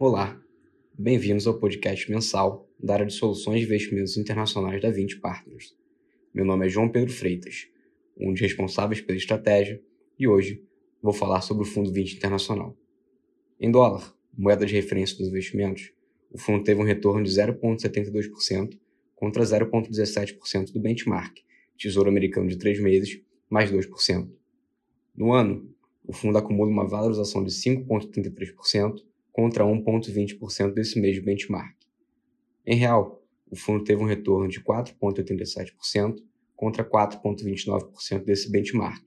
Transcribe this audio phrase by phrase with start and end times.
[0.00, 0.40] Olá,
[0.96, 5.74] bem-vindos ao podcast mensal da área de soluções de investimentos internacionais da 20 Partners.
[6.32, 7.66] Meu nome é João Pedro Freitas,
[8.16, 9.82] um dos responsáveis pela estratégia,
[10.16, 10.62] e hoje
[11.02, 12.78] vou falar sobre o Fundo 20 Internacional.
[13.58, 15.92] Em dólar, moeda de referência dos investimentos,
[16.30, 18.78] o fundo teve um retorno de 0,72%
[19.16, 21.38] contra 0,17% do benchmark,
[21.76, 23.20] Tesouro Americano de 3 meses,
[23.50, 24.30] mais 2%.
[25.16, 25.68] No ano,
[26.06, 31.76] o fundo acumula uma valorização de 5,33% contra 1,20% desse mesmo benchmark.
[32.66, 36.16] Em real, o fundo teve um retorno de 4,87%
[36.56, 39.00] contra 4,29% desse benchmark,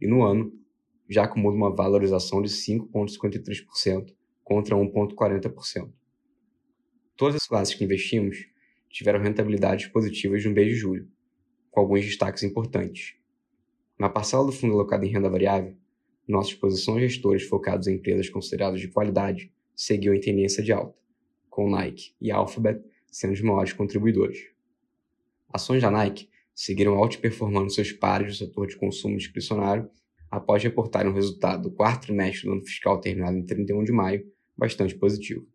[0.00, 0.52] e no ano
[1.08, 4.12] já acumula uma valorização de 5,53%
[4.42, 5.92] contra 1,40%.
[7.16, 8.44] Todas as classes que investimos
[8.90, 11.08] tiveram rentabilidades positivas no mês de julho,
[11.70, 13.14] com alguns destaques importantes.
[13.96, 15.76] Na parcela do fundo alocado em renda variável,
[16.26, 20.98] nossas posições gestores focados em empresas consideradas de qualidade seguiu em tendência de alta,
[21.50, 24.48] com Nike e Alphabet sendo os maiores contribuidores.
[25.48, 29.88] Ações da Nike seguiram outperformando seus pares do setor de consumo discricionário
[30.30, 34.26] após reportarem um resultado do quarto trimestre do ano fiscal terminado em 31 de maio
[34.56, 35.46] bastante positivo.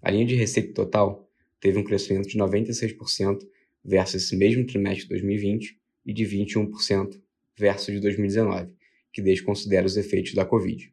[0.00, 1.28] A linha de receita total
[1.60, 3.46] teve um crescimento de 96%
[3.84, 7.20] versus esse mesmo trimestre de 2020 e de 21%
[7.56, 8.72] versus de 2019,
[9.12, 10.92] que desconsidera os efeitos da Covid.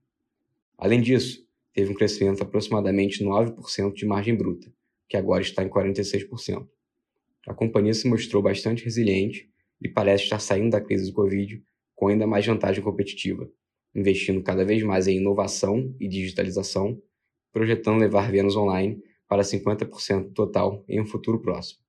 [0.77, 1.47] Além disso,
[1.79, 4.69] teve um crescimento de aproximadamente 9% de margem bruta,
[5.07, 6.67] que agora está em 46%.
[7.47, 9.49] A companhia se mostrou bastante resiliente
[9.81, 11.63] e parece estar saindo da crise do Covid
[11.95, 13.49] com ainda mais vantagem competitiva,
[13.95, 17.01] investindo cada vez mais em inovação e digitalização,
[17.53, 21.79] projetando levar vendas online para 50% total em um futuro próximo.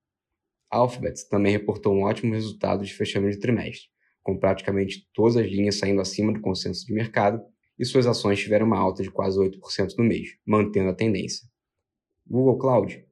[0.70, 3.88] A Alphabet também reportou um ótimo resultado de fechamento de trimestre,
[4.22, 7.42] com praticamente todas as linhas saindo acima do consenso de mercado
[7.80, 11.48] e suas ações tiveram uma alta de quase 8% no mês, mantendo a tendência.
[12.26, 13.02] Google Cloud,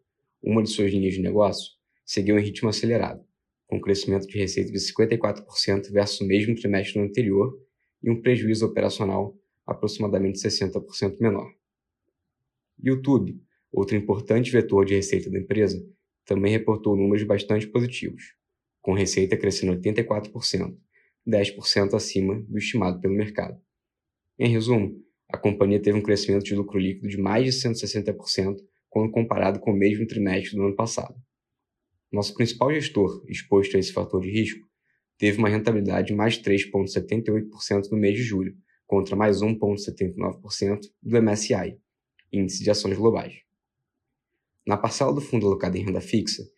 [0.42, 1.72] uma de suas linhas de negócio,
[2.04, 3.24] seguiu em ritmo acelerado,
[3.66, 7.58] com crescimento de receita de 54% versus o mesmo trimestre no anterior
[8.02, 9.34] e um prejuízo operacional
[9.66, 11.50] aproximadamente 60% menor.
[12.78, 13.40] YouTube,
[13.72, 15.82] outro importante vetor de receita da empresa,
[16.26, 18.34] também reportou números bastante positivos,
[18.82, 20.76] com receita crescendo 84%,
[21.26, 23.58] 10% acima do estimado pelo mercado.
[24.38, 28.56] Em resumo, a companhia teve um crescimento de lucro líquido de mais de 160%
[28.88, 31.14] quando comparado com o mesmo trimestre do ano passado.
[32.10, 34.64] Nosso principal gestor, exposto a esse fator de risco,
[35.18, 38.56] teve uma rentabilidade de mais 3,78% no mês de julho,
[38.86, 41.76] contra mais 1,79% do MSI,
[42.32, 43.42] Índice de Ações Globais.
[44.64, 46.48] Na parcela do fundo alocado em renda fixa,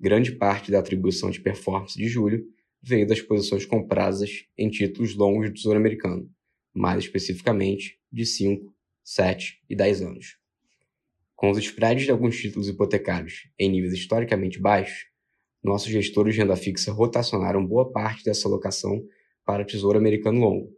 [0.00, 2.46] grande parte da atribuição de performance de julho
[2.80, 6.30] veio das posições compradas em títulos longos do Tesouro Americano,
[6.74, 10.38] mais especificamente de 5, 7 e 10 anos.
[11.36, 15.06] Com os spreads de alguns títulos hipotecários em níveis historicamente baixos,
[15.62, 19.02] nossos gestores de renda fixa rotacionaram boa parte dessa alocação
[19.44, 20.70] para Tesouro Americano Longo,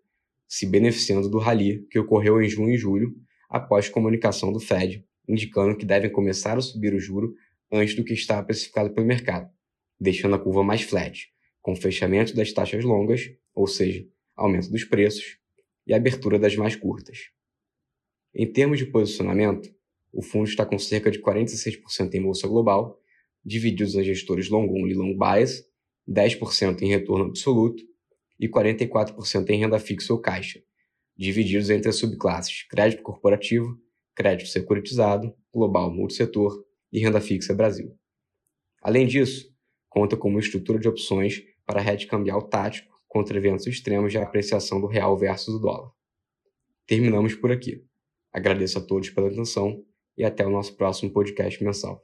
[0.46, 3.14] se beneficiando do rally que ocorreu em junho e julho
[3.48, 7.34] após comunicação do Fed, indicando que devem começar a subir o juro
[7.72, 9.50] antes do que está precificado pelo mercado,
[10.00, 11.28] deixando a curva mais flat,
[11.60, 13.22] com fechamento das taxas longas,
[13.54, 15.38] ou seja, aumento dos preços,
[15.86, 17.30] e abertura das mais curtas.
[18.34, 19.74] Em termos de posicionamento,
[20.12, 23.00] o fundo está com cerca de 46% em bolsa global,
[23.44, 25.64] divididos em gestores long only e long bias,
[26.08, 27.82] 10% em retorno absoluto
[28.38, 30.62] e 44% em renda fixa ou caixa,
[31.16, 33.80] divididos entre as subclasses crédito corporativo,
[34.14, 37.96] crédito securitizado, global multissetor e renda fixa Brasil.
[38.82, 39.54] Além disso,
[39.88, 44.80] conta com uma estrutura de opções para hedge cambial tático contra eventos extremos de apreciação
[44.80, 45.90] do real versus o dólar.
[46.86, 47.84] Terminamos por aqui.
[48.32, 49.82] Agradeço a todos pela atenção
[50.16, 52.02] e até o nosso próximo podcast mensal.